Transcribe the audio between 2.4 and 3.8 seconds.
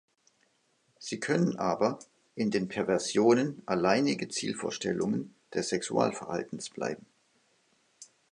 den Perversionen